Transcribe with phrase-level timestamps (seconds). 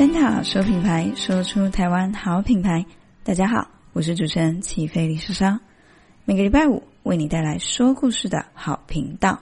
[0.00, 2.86] 灯塔说品牌，说出台湾好品牌。
[3.22, 5.60] 大家好，我是主持人齐飞李莎莎，
[6.24, 9.38] 每个礼拜五为你带来说故事的好频道。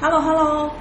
[0.00, 0.72] Hello Hello，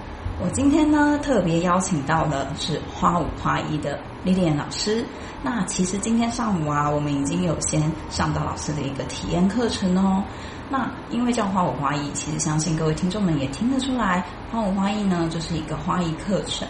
[0.41, 5.05] 我今天呢特别邀请到的是花舞花艺的 Lilian 老师。
[5.43, 10.23] 那其实今天上午啊，我们已经有先上到老师的一个体验课程哦。
[10.67, 16.67] 那因为叫花舞花艺，其实相信各位听众们也听得出来，花舞花艺呢就是一个花艺课程。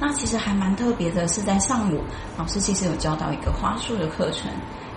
[0.00, 2.02] 那其实还蛮特别的，是在上午
[2.36, 4.50] 老师其实有教到一个花束的课程，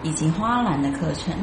[0.04, 1.34] 以及花篮的课程。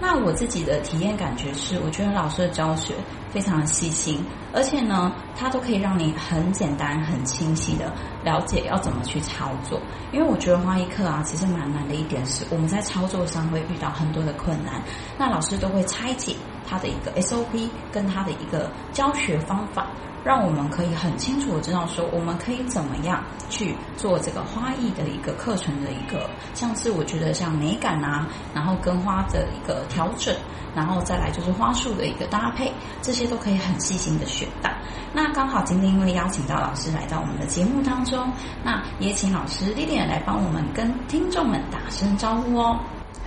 [0.00, 2.94] 那我自己的体验感觉是，我觉得老师的教学
[3.30, 4.22] 非常的细心，
[4.52, 7.90] 而且呢，它都可以让你很简单、很清晰的
[8.24, 9.80] 了解要怎么去操作。
[10.12, 14.82] 因为我觉得花艺课啊，其实蛮难的一点是，我们在操作上会遇到很多的困难。
[15.16, 16.34] 那老师都会拆解
[16.68, 19.86] 他的一个 SOP 跟他的一个教学方法。
[20.24, 30.34] 让我们可以很清楚的知道说，我们可以怎么样去做这个花艺的一个课程的一个，像是我觉得像美感啊，然后跟花的一个调整，
[30.74, 32.72] 然后再来就是花束的一个搭配，
[33.02, 34.70] 这些都可以很细心的选到。
[35.12, 38.26] 那刚好今天因为邀请到老师来到我们的节目当中，
[38.64, 42.80] 那也请老师 Lilian 来帮我们跟听众们打声招呼哦。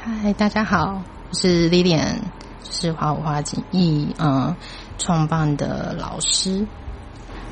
[0.04, 2.16] 嗨，大家好，我是 Lilian，
[2.72, 3.40] 是花舞花
[3.70, 4.56] 艺嗯
[4.98, 6.66] 创办的老师。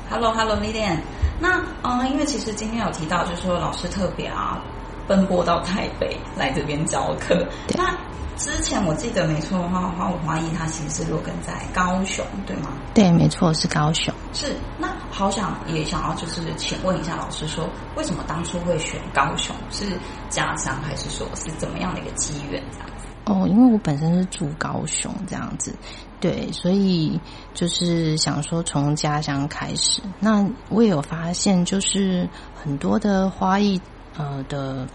[0.08, 0.98] Hello，Hello，Lilian。
[1.40, 4.62] 那嗯，因为其实今天有提到，就是说老师特别啊，
[5.06, 7.46] 奔波到台北来这边教课。
[7.76, 7.94] 那
[8.36, 12.70] 之前我记得没错的话，花舞花艺它其实是落根在高雄，对吗？
[12.94, 14.14] 对，没错，是高雄。
[14.32, 14.54] 是。
[14.78, 19.54] 那好想也想要就是请问一下老师说，说为什么当初会选高雄？
[19.70, 19.86] 是
[20.28, 23.06] 家乡还是说是怎么样的一个机缘这样子？
[23.26, 25.74] 哦，因为我本身是住高雄这样子。
[26.20, 27.20] 对，所以
[27.52, 30.00] 就是想说从家乡开始。
[30.18, 33.80] 那我也有发现，就是很多的花艺
[34.16, 34.86] 呃的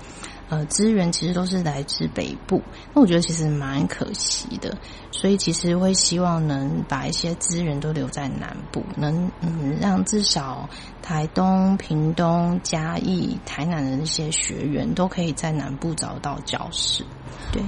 [0.50, 2.62] 呃资源其实都是来自北部。
[2.94, 4.76] 那我觉得其实蛮可惜的，
[5.12, 10.68] 所以其实会希望能把一些资源都留在南部，能嗯让至少
[11.02, 17.04] 台东、屏东、嘉义、台南的那些学员都可以在南部找到教室。
[17.52, 17.62] 对、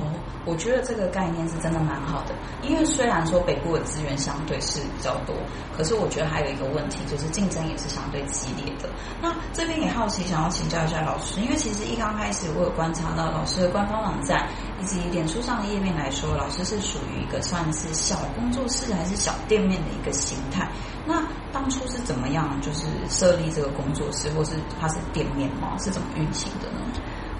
[0.45, 5.35] 我觉得这个概念是真的蛮好的，因为虽然说北部的资源相对是比较多，
[5.75, 8.87] 可是我觉得还有一个问题，就是竞争也是相对激烈的。
[9.21, 14.47] 那这边也好奇，想要请教一下老师，因为其实一刚开始我有观察到老师的官方网站
[14.83, 20.69] 以及脸书上的页面来说，老师是属于一个算是小工作室还是小店面的一个形态。
[21.07, 24.51] 那当初是怎么样，就是设立这个工作室，或是
[24.81, 25.77] 它是店面吗？
[25.79, 26.79] 是怎么运行的呢？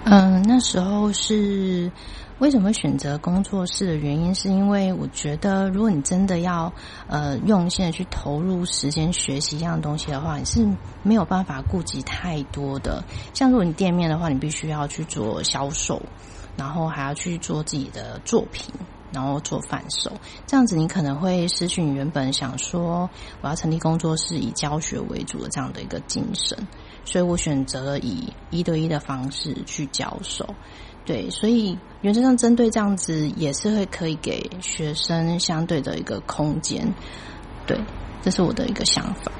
[0.04, 1.92] 嗯，那时候是。
[2.40, 6.70] 为什么选择工作室的原因，是因为我觉得，如果你真的要
[7.06, 10.68] 呃用心的去投入时间学习一样东西的话，你是
[11.04, 13.04] 没有办法顾及太多的。
[13.34, 16.02] 像如果你店面的话，你必须要去做销售，
[16.56, 18.72] 然后还要去做自己的作品，
[19.12, 20.12] 然后做贩售，
[20.46, 23.08] 这样子你可能会失去你原本想说
[23.40, 26.56] 我要成立工作室以教学为主的这样的一个精神。
[27.04, 30.48] 所以我选择了以一对一的方式去教授。
[31.04, 36.94] 对，所以原则上针对这样子也是会可以给学生相对的一个空间，
[37.66, 37.78] 对，
[38.22, 39.30] 这是我的一个想法。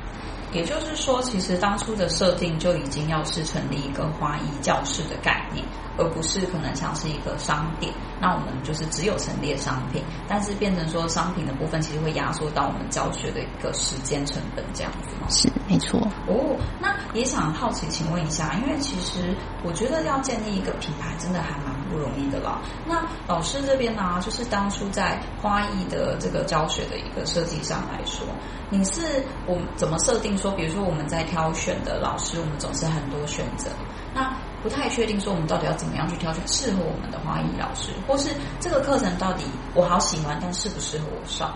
[0.52, 5.64] 也就是说，其实当初的设定就已经要是成立一个花艺教室的概念。
[5.96, 15.28] 而不是可能像是一个商店，那我们就是只有陈列商品，但是变成说商品的部分其实会压缩到我们教学的一个时间成本这样子吗？
[15.28, 16.00] 是，没错。
[16.26, 22.60] 哦，那也想好奇，请问一下，因为其实我觉得要建立一个品牌真的还蛮不容易的啦。
[22.86, 28.26] 那老师这边呢、啊，就是当初在花艺的这个教学的一个设计上来说，
[28.70, 33.70] 你是我怎么设定说，比如说我们在挑选的老师，我们总是很多选择，
[34.12, 34.34] 那。
[34.64, 39.44] 不太确定说我们到底要怎么样去挑选适合我们的花艺老师，或是这个课程到底
[39.74, 41.54] 我好喜欢，但适不适合我上？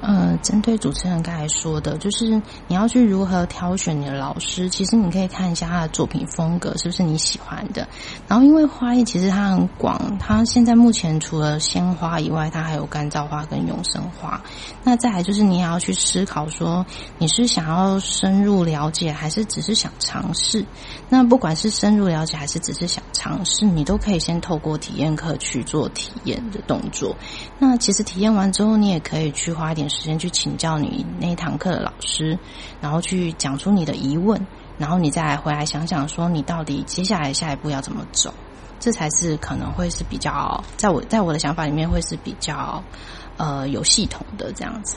[0.00, 7.86] 呃，针对主持人刚才说的，就是你要去如何挑选你的老师，其实你可以看一下他的作品风格是不是你喜欢的。
[8.26, 14.40] 然后，因为花艺其实它很广，它现在目前除了鲜花以外，它还有干燥花跟永生花。
[14.82, 16.86] 那再来就是你也要去思考说，
[17.18, 20.64] 你是想要深入了解，还是只是想尝试？
[21.10, 27.14] 那不管是深入了解还是只是想尝试，你都可以先透过体验课去做体验的动作。
[27.58, 32.38] 那其实体验完之后，你也可以去花一点时间去请教你那一堂课的老师，
[32.80, 34.40] 然后去讲出你的疑问，
[34.78, 38.32] 然后你再回来想想说你到底接下来下一步要怎么走，
[38.78, 42.82] 这才是可能会是比较在我在我的想法里面会是比较
[43.36, 44.96] 呃有系统的这样子。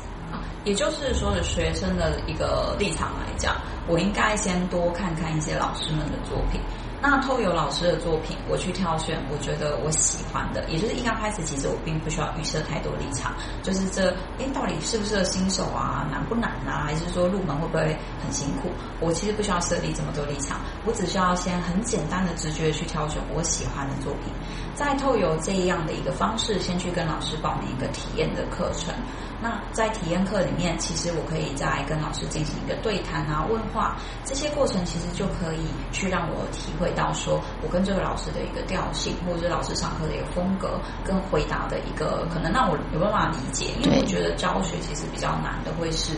[0.63, 3.53] 也就是说，的学生的一个立场来讲，
[3.85, 6.61] 我应该先多看看一些老师们的作品。
[7.05, 14.09] 那透由老师的作品，我去挑选我觉得我喜欢的，也就是一刚开始，其实我并不需要预设太多立场，就是这，
[14.39, 16.07] 哎，到底适不适合新手啊？
[16.09, 16.88] 难不难啊？
[16.88, 17.83] 还是说入门会不会
[18.23, 18.69] 很辛苦？
[19.01, 24.31] 我其实不需要设立这么多立场，我只需要先很简单的直觉去挑选我喜欢的作品，
[24.73, 28.95] 再透由这样的一个方式，先去跟老师报名一个体验的课程。
[29.43, 35.59] 那在体验课里面，其实我可以再跟老师进行一个对谈啊、问话，这些过程其实就可以
[35.91, 43.73] 去让我体会到，说我跟这个老师的一个调性，或者是老师上课的一个风格，跟回答的一个可能让我有办法理解。
[43.83, 46.13] 因为我觉得教学其实比较难的会是，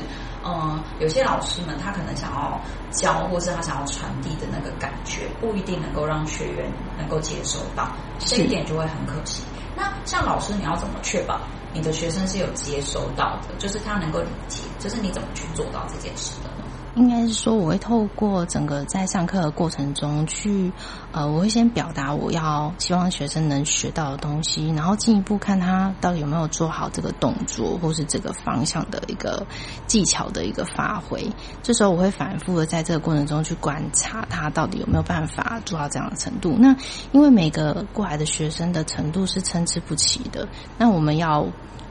[0.48, 2.62] 嗯，有些老师们他可能想要
[2.92, 7.90] 教，或是他想要传递的那个感觉，不一定能够让学员能够接收到，
[8.20, 9.42] 这一点就会很可惜。
[9.76, 11.40] 那像老师，你要怎么确保？
[11.74, 16.65] 你的学生是有接收到的，就是他能够理解，就是你怎么去做到这件事的呢？
[16.96, 20.72] 应该是说，我会透过整个在上课的过程中去，
[21.12, 29.46] 呃，我会先表达我要希望学生能学到的东西，然后进一步看他到底有没有做好这个动作，或是这个方向的一个
[29.88, 31.30] 技巧的一个发挥。
[31.62, 36.56] 这时候我会反复的在这个过程中去观察他到底有没有办法做到这样的程度。
[36.58, 36.74] 那
[37.12, 40.48] 因为每个过来的学生的程度是参差不齐的，
[40.78, 41.46] 那我们要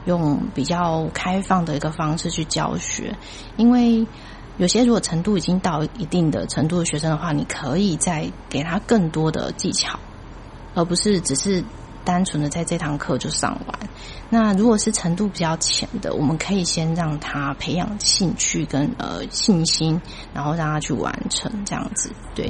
[0.05, 3.15] 用比较开放的一个方式去教学，
[3.55, 4.07] 因为。
[4.57, 9.99] 有些如果程度已经到一定的程度的学生的话，你可以再给他更多的技巧，
[10.73, 11.61] 而不是只是
[12.05, 13.79] 单纯的在这堂课就上完。
[14.29, 20.01] 那如果是程度比较浅的，我们可以先让他培养兴趣跟呃信心，
[20.33, 22.09] 然后让他去完成这样子。
[22.33, 22.47] 对，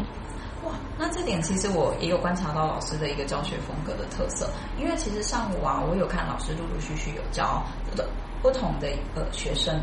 [0.64, 4.48] 哇，那这点其实我也有观察到老师的一个教学风格的特色，
[4.80, 7.66] 因为其实上午啊，我有看老师陆陆续续有教
[7.96, 8.08] 的
[8.44, 9.82] 不同的一个学生。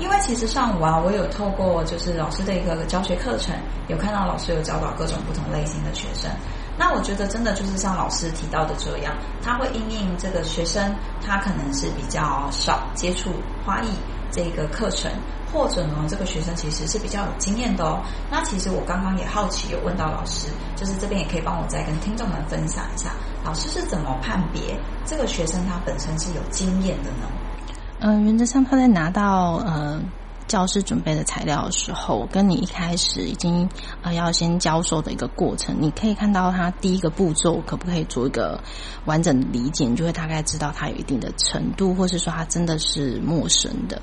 [0.00, 3.54] 因为其实上午啊，我有透过就是老师的一个教学课程，
[3.86, 6.30] 有看到老师有教导各种不同类型的学生。
[6.78, 13.30] 那我觉得真的就是像老师提到的这样，他会因应这个学生，他可能是比较少接触
[13.66, 13.88] 花艺
[14.32, 15.12] 这个课程，
[15.52, 18.00] 或者呢，这个学生其实是比较有经验的哦。
[18.30, 23.10] 那其实我刚刚也好奇有问到老师，就是这边也可以帮我再跟听众们分享一下，
[23.44, 24.74] 老师是怎么判别
[25.04, 27.28] 这个学生他本身是有经验的呢？
[28.00, 30.00] 嗯、原则上他在拿到呃
[30.46, 33.68] 教师准备的材料的时候，跟你一开始已经
[34.02, 38.60] 呃要先教授的一个过程，你可以看到他第一个步骤可不可以做一个
[39.04, 44.00] 完整的理解，你就会大概知道他有一定的程度，或是说他真的是陌生的，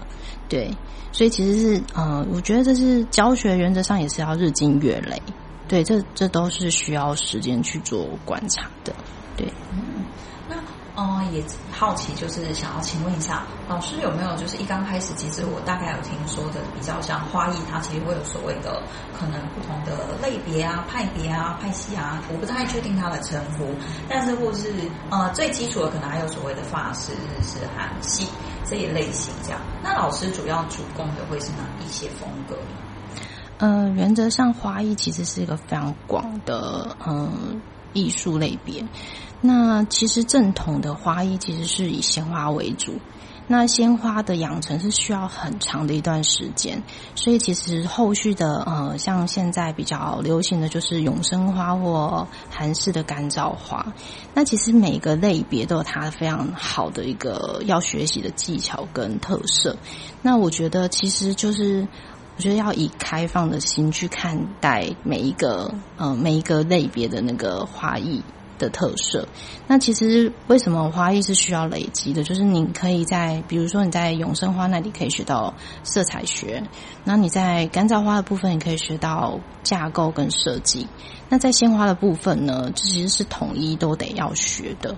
[0.48, 0.74] 对。
[1.12, 5.20] 所以其实是呃，我觉得这是教学原则上也是要日积月累，
[5.68, 8.94] 对，这这都是需要时间去做观察的，
[9.36, 9.48] 对。
[9.74, 9.80] 嗯
[11.00, 18.82] 嗯，也好奇，就是想要请问一下老师，有没有就是一刚开始，其实我大概有听说的，比较像花艺，它其实会有所谓的
[19.14, 23.68] 可能不同的类别啊、派别啊、派系啊，我不太确定它的称呼，
[24.10, 24.74] 但是或是
[25.12, 28.28] 呃最基础的，可能还有所谓的法式、日式、韩系
[28.66, 29.60] 这一类型这样。
[29.84, 32.58] 那老师主要主攻的会是哪一些风格？
[33.60, 37.62] 呃，原则上花艺其实是一个非常广的嗯
[37.94, 38.84] 艺术类别。
[39.42, 42.94] 那其实正统的花艺其实是以鲜花为主，
[43.48, 46.82] 那鲜花的养成是需要很长的一段时间，
[47.16, 53.94] 所以其实后续的呃，像现在比较流行的就是永生花或韩式的干燥花。
[54.34, 59.78] 那其实每个类别都有它非常好的一个要学习的技巧跟特色。
[60.22, 61.88] 那我觉得其实就是
[62.36, 68.24] 我觉得要以开放的心去看待每一个呃每一个类别的那个花艺。
[68.58, 69.28] 的特色，
[69.68, 72.24] 那其实为什么花艺是需要累积的？
[72.24, 76.64] 就是你可以在，比如说你在永生花那里可以学到色彩学，
[77.04, 80.88] 那你在干燥花的部分，你可以学到架构跟设计。
[81.30, 84.96] 那在鲜花的部分呢，这其实是统一都得要学的。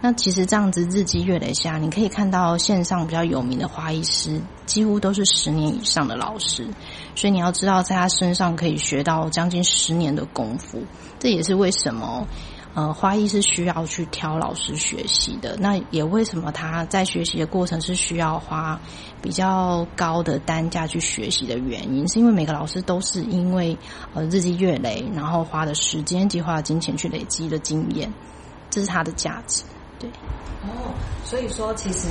[0.00, 6.66] 那其实这样子日积月累下，你可以看到线上比较有名的花艺师，几乎都是十年以上的老师。
[7.14, 10.82] 所以你要知道，在他身上可以学到将近十年的功夫。
[11.18, 12.26] 这也是为什么。
[12.74, 15.56] 呃，花艺是需要去挑老师学习的。
[15.58, 18.80] 那也为什么他在学习的过程是需要花
[19.20, 23.76] 比较高的单价去学习的原因，是因为每个老师都是因为
[24.14, 28.12] 呃日积月累，然后花的时间及花的金钱去累积的经验，
[28.70, 29.62] 这是他的价值。
[30.02, 30.10] 对。
[30.62, 30.94] 哦，
[31.24, 32.06] 所以说其实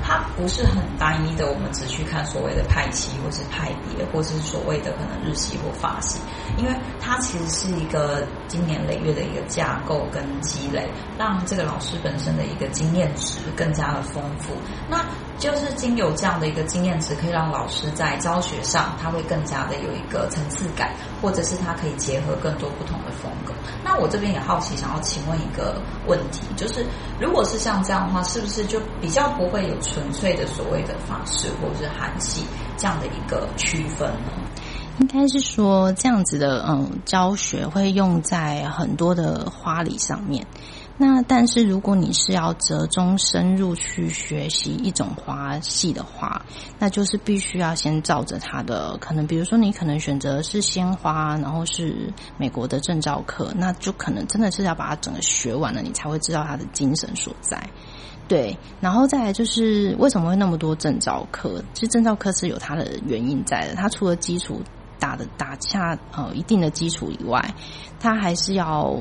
[0.00, 6.20] 它不是很单一的，我们只去看所谓的派系，或是派别，或是所谓的可能日系或法系，
[6.56, 10.88] 因为它其实是一个经年累月的一个架构跟积累，
[11.18, 14.52] 让这个老师本身的一个经验值更加的丰富。
[14.88, 15.04] 那
[15.36, 23.45] 就是经有这样的一个经验值，可以让老师在教学上他会更加的有一个层次感，或者是他可以结合更多不同的风格。
[23.84, 26.84] 那我这边也好奇，想要请问一个问题，就是
[27.20, 32.44] 如果是像这样的话，是不是就比较不会有纯粹的所谓的法式或者是韩系
[32.76, 34.32] 这样的一个区分呢？
[34.98, 40.46] 应该是说这样子的，嗯，教学会用在很多的花礼上面。
[40.98, 46.40] 那但是如果你是要折中深入去学习一种花系的话，
[46.78, 57.62] 那就是必须要先照着它的可能，比如说你可能选择是鲜花，然后是美国的证照课，那就可能真的是要把它整个学完了，你才会知道它的精神所在。
[58.26, 61.62] 对，然后再来就是为什么会那么多证照课？
[61.74, 64.62] 其实证照课是有它的原因在的，它除了基础
[64.98, 67.54] 打的打下呃一定的基础以外，
[68.00, 68.98] 它还是要。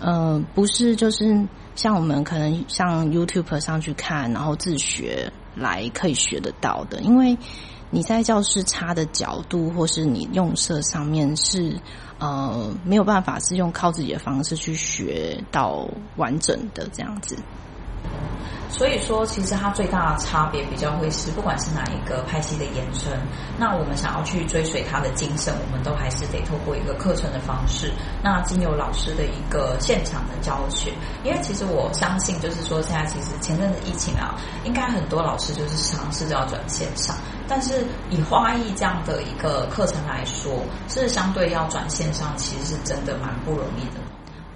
[0.00, 7.00] 呃，不是，就是像我们可能像 YouTube 上去看，然后自学来可以学得到的。
[7.00, 7.36] 因为
[7.90, 11.74] 你在教室插的角度，或是你用色上面是
[12.18, 17.36] 呃没有办法是用靠自己的方式去学到完整的这样子。
[18.70, 23.10] 所以说，其实它最大的差别比较会是，不管是哪一个派系的延伸，
[23.58, 27.90] 那我们想要去追随它的精神，我们都还是得透过一个课程的方式，
[28.22, 30.92] 那经由老师的一个现场的教学。
[31.24, 34.34] 因为其实我相信，就是说现在其实前阵子疫情啊，
[34.64, 37.16] 应该很多老师就是尝试着要转线上，
[37.48, 44.00] 但是以花艺这样的一个课程来说，是相对要转线上，其实是真的蛮不容易的。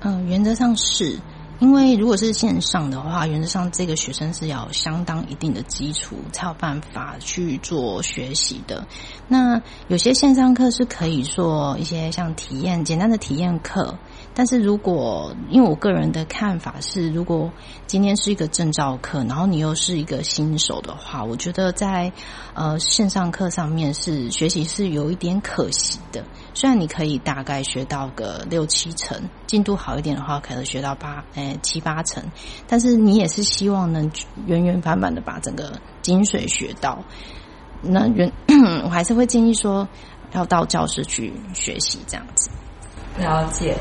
[0.00, 1.18] 嗯、原则上是。
[1.62, 8.84] 因为如果是线上的话，原则上这个学生是要相当一定的基础，才有办法去做学习的。
[9.28, 13.96] 那有些线上课是可以做一些像体验，简单的体验课。
[14.34, 17.52] 但是如果因为我个人的看法是，如果
[17.86, 22.10] 今天是一个证照课，然后你又是一个新手的话，我觉得在
[22.54, 26.24] 呃线上课上面是学习是有一点可惜的。
[26.54, 32.24] 虽然你可以大概学到个六七成，进度好一点的话，可能学到八诶七八成，
[32.66, 34.10] 但是你也是希望能
[34.46, 37.04] 原原版版的把整个精髓学到。
[37.82, 38.32] 那原
[38.84, 39.86] 我还是会建议说，
[40.32, 42.50] 要到教室去学习这样子。
[43.18, 43.76] 了解。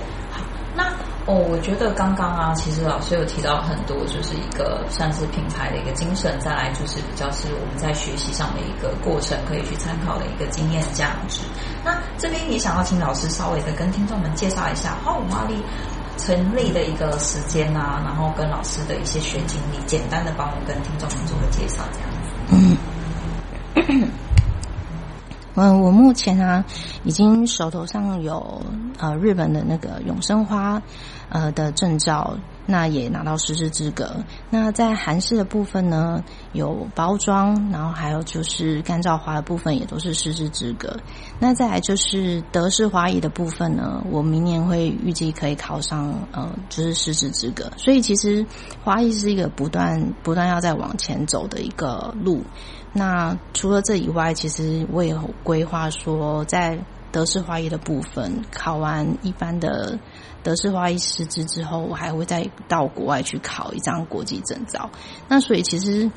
[0.76, 0.86] 那
[1.26, 11.42] 哦，我觉得刚刚啊，其实老师有提到很多，就是一个算是品牌的一个精神，再来就是比较是我们在学习上的一个过程，可以去参考的一个经验价值。
[11.84, 15.56] 那这边也想要请老师稍微的跟听众们介绍一下花五花力
[16.18, 22.78] 成立的一个时间啊，然后跟老师的一些学经历，简单的帮我跟听众们做个介绍，这样子。
[23.76, 24.12] 嗯。
[25.56, 26.64] 嗯，我目前啊，
[27.04, 28.62] 已经手头上有
[28.98, 30.82] 呃日本的那个永生花
[31.28, 34.16] 呃的证照，那也拿到师资资格。
[34.50, 40.96] 那在韩式的部分呢，有包装，然后还有就是干燥花的部分也都是师资资格。
[41.38, 47.70] 那再来就是德式花艺的部分呢，我明年会预计可以考上呃就是师资资格。
[47.76, 48.46] 所以其实
[48.84, 52.42] 花艺是一个不断不断要再往前走的一个路。
[52.94, 56.78] 那除了这以外，其实我也有规划说，在
[57.12, 59.98] 德式花艺的部分考完一般的
[60.44, 64.90] 德式花艺师资之后，我还会再到国外去考一张国际证照。
[65.28, 66.12] 那所以其实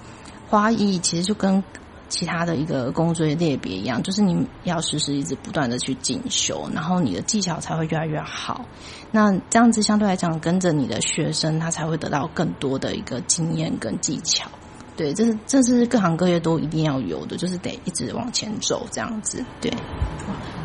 [0.49, 1.63] 花艺其实就跟
[2.09, 8.65] 其他的一个工作类别一样，就是你要时时一直不断的去进修，然后你的技巧才会越来越好。
[9.11, 14.49] 那这样子相对来讲，跟着你的学生，他才会得到更多的一个经验跟技巧。
[14.97, 19.45] 对，这是这是各行各业都一定要有的，就是得一直往前走这样子。
[19.61, 19.73] 对，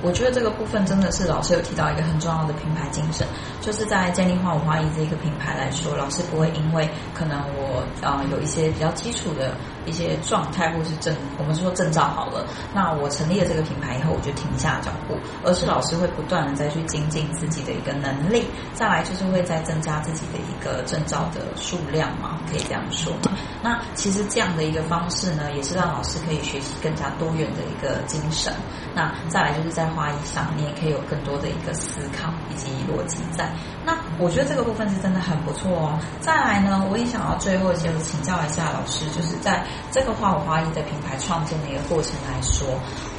[0.03, 3.25] 我觉得这个部分真的是老师有提到一个很重要的品牌精神，
[3.59, 23.31] 就是在建立花五花一这一个品牌来说，老师不会因为可能我啊、有一些比较基础的一些状态或是证，我们说证照好了，那我成立了这个品牌以后，我就停下脚步，而是老师会不断的再去精进自己的一个能力，再来就是会再增加自己的一个证照的数量嘛，可以这样说嘛。
[23.61, 24.19] 那其实。
[24.29, 28.53] 这样的一个方式呢，也是让老师可以学习更加多元的一个精神。
[28.93, 33.51] 那再来就是在花艺上，你也可以有更多的一个思考以及逻辑在。
[33.83, 35.99] 那我觉得这个部分是真的很不错哦。
[36.19, 42.67] 再来呢，我也想要最后就请教一下老师，就是在这个花舞花艺的品牌创建的一个过程来说，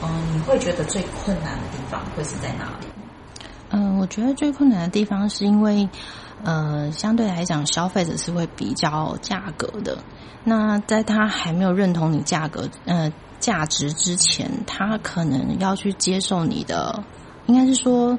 [0.02, 2.86] 嗯，你会觉得最困难的地方会是在哪里？
[3.70, 5.88] 嗯，我觉得最困难的地方是因为，
[6.42, 9.98] 呃，相对来讲，消费者是会比较价格的。
[10.42, 17.04] 那在他还没有认同你价格，呃，价值之前，他可能要去接受你的，
[17.46, 18.18] 应该是说，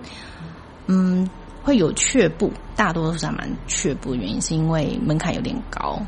[0.86, 1.30] 嗯，
[1.64, 6.00] 会有却步，大多数是还蛮却步，原因是因为门槛有点高。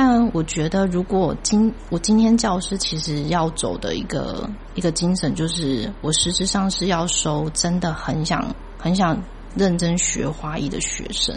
[0.00, 9.20] 但我觉得，如果今我今天教师其实要走的一个一个精神，就是我实质上是要收真的很想很想
[9.56, 11.36] 认真学花艺的学生，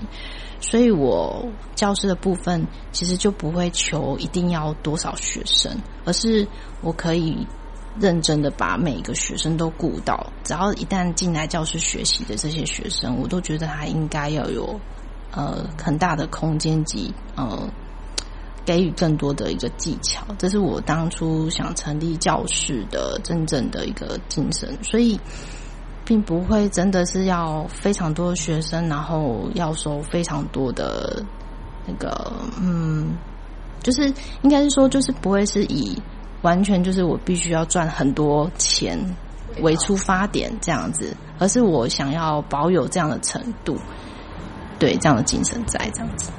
[0.60, 5.75] 所以我教师的部分其实就不会求一定要多少学生，
[6.06, 6.48] 而是
[6.82, 7.36] 我可以
[8.00, 14.80] 认真的把每一个学生都顾到，只要一旦进来教室学习的这些学生，我都觉得他应该要有
[15.32, 17.68] 呃很大的空间及呃。
[18.63, 25.20] 给予更多的一个技巧，这是我当初想成立教室的真正的一个精神，所以
[26.06, 31.24] 并不会真的是要非常多学生，然后要收非常多的
[31.88, 33.18] 那个，嗯，
[33.82, 34.13] 就是
[34.44, 36.00] 应该是说，就是不会是以
[36.44, 38.98] 完全就是我必须要赚很多钱
[39.62, 43.75] 为出发点这样子，而是我想要保有这样的程度，
[44.77, 46.32] 对这样的精神在这样子。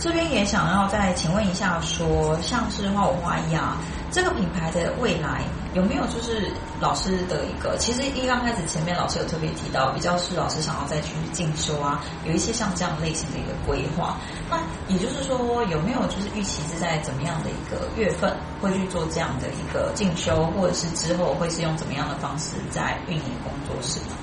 [0.00, 3.76] 这边也想要再请问一下说，像是花舞花艺啊，
[4.10, 5.42] 这个品牌的未来
[5.74, 7.76] 有没有就是老师的一个？
[7.76, 14.16] 其实一刚开始前面老师有特别提到，比较是老师想要再去进修啊，有一些像这样类型的一个规划。
[14.48, 14.56] 那
[14.88, 24.16] 也就是说，有没有就是预期是在怎么样的一个月份会去做这样的一个进修，或者是之后会是用怎么样的方式在运营工作室呢？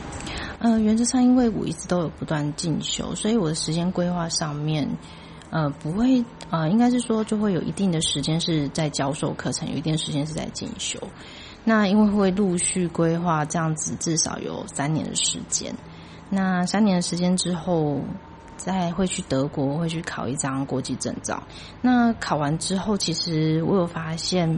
[0.58, 4.90] 呃，原则上因为我一直都有不断进修，所以我的时间规划上面。
[5.50, 11.00] 呃，不会，呃，应该是说就会有一定的时间是在教授课程，有一定的时间是在进修。
[11.64, 15.74] 那因为会陆续规划这样子，至少有三年的时间。
[16.30, 18.02] 那三年的时间之后，
[18.58, 21.42] 再会去德国，会去考一张国际证照。
[21.82, 24.50] 那考完之后，其实我有发现，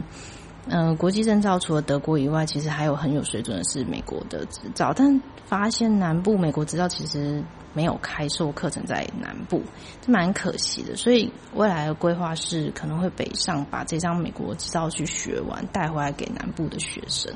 [0.66, 4.92] 嗯、呃，国际证照除了德国以外，其实还有很有水准的是美国的执照。
[4.94, 7.40] 但发现南部美国执照其实。
[7.72, 9.62] 没有开授课程在南部，
[10.00, 10.96] 这蛮可惜的。
[10.96, 17.32] 所以未来的规划是可能会北上，把这张美国执照去学完，带回来给南部的学生。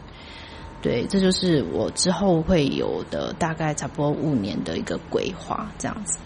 [0.83, 6.19] 对，这就是我之后会有的大概差不多五年的一个规划，这样子。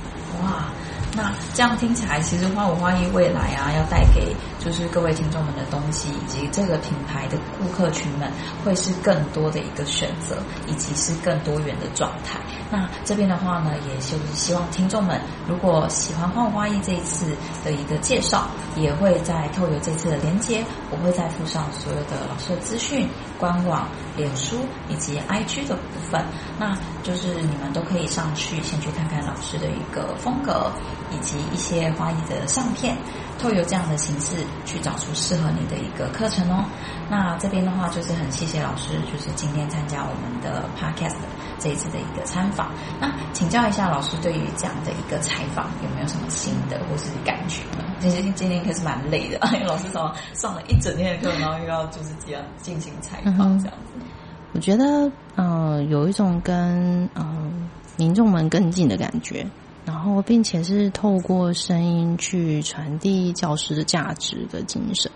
[0.42, 0.73] 哇，
[1.14, 8.31] 那这样听起来，其实花舞花艺未来啊，要带给就是各位听众们的东西，以及这个品牌的顾客群们，
[8.64, 12.40] 会是更多的一个选择，以及是更多元的状态。
[12.71, 17.27] 那这边的话呢，也就是希望听众们，如果喜欢花花艺这一次
[17.64, 24.57] 的一个介绍，也会在透过这次的连接，我会再附上所有的老师的资讯、官网、脸书。
[24.88, 26.25] 以及 IG 的部分，
[26.59, 30.73] 那就是你们都可以上去先去看看老师的一个风格，
[31.11, 32.97] 以及一些花艺的相片，
[33.38, 36.64] 透过这样的形式去找出适合你的一个课程哦。
[37.11, 41.16] 那这边的话就是很谢谢老师，就是今天参加我们的 Podcast
[41.59, 42.71] 这一次的一个参访。
[43.01, 47.85] 那请教一下老师，对于这样的一个采访有没有什么心得或是感觉呢？
[48.01, 54.07] 其实今天可是蛮累的，因为老师从上了一整天的课，然后又要就是这样进行采访这样子。
[54.53, 57.53] 我觉得，呃，有一种跟嗯、呃、
[57.97, 59.47] 民众们更近的感觉，
[59.88, 65.11] 然后并且是透过声音去传递教师的价值的精神。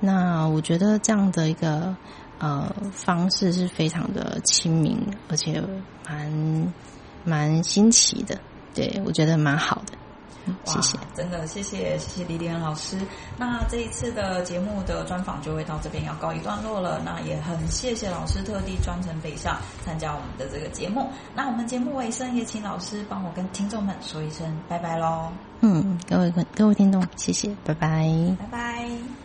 [0.00, 1.94] 那我觉得这样的一个
[2.40, 5.62] 呃方式是非常的亲民，而且
[6.04, 6.72] 蛮
[7.24, 8.36] 蛮新奇的。
[8.74, 9.92] 对，我觉得蛮好的。
[10.64, 12.98] 谢谢，真的谢谢谢谢李李安老师。
[13.36, 17.00] 那这一次的节目的专访就会到这边要告一段落了。
[17.04, 21.08] 那也很谢谢老师特地专程北上参加我们的这个节目。
[21.34, 25.32] 那我们节目尾声也请老师帮我跟听众们说一声拜拜喽。
[25.60, 29.21] 嗯，各位各位听众，谢谢，拜拜，拜拜。